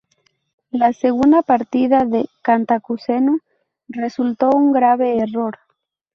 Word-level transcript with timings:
La 0.71 0.93
segunda 0.93 1.43
partida 1.43 2.05
de 2.05 2.27
Cantacuzeno 2.41 3.37
resultó 3.87 4.49
un 4.49 4.71
grave 4.71 5.19
error. 5.19 5.59